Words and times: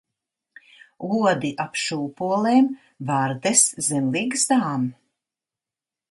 Odi 1.17 1.51
ap 1.65 1.75
šūpolēm, 1.81 2.71
vardes 3.09 3.61
zem 3.89 4.07
ligzdām. 4.15 4.89